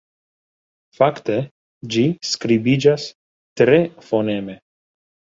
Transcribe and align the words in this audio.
Fakte 0.99 1.35
ĝi 1.95 2.05
skribiĝas 2.29 3.05
tre 3.61 3.77
foneme. 4.07 4.57